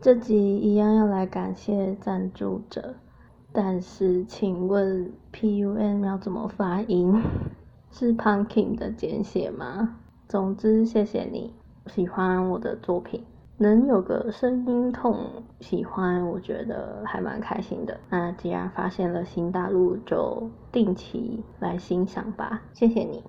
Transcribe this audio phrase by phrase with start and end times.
[0.00, 2.94] 这集一样要来感谢赞助者，
[3.52, 7.20] 但是请问 PUN 要怎么发音？
[7.90, 9.96] 是 Pumpkin 的简写吗？
[10.28, 11.52] 总之谢谢你，
[11.86, 13.24] 喜欢我的作品，
[13.56, 15.16] 能有个声音痛，
[15.58, 17.98] 喜欢我觉得还蛮开心的。
[18.08, 23.24] 那既然发现了新大陆，就定期来欣赏吧，谢谢你。